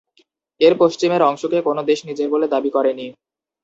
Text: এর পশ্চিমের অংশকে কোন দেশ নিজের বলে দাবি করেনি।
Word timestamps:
এর 0.61 0.73
পশ্চিমের 0.79 1.21
অংশকে 1.29 1.59
কোন 1.61 1.77
দেশ 1.89 1.99
নিজের 2.09 2.27
বলে 2.33 2.47
দাবি 2.53 2.69
করেনি। 2.69 3.07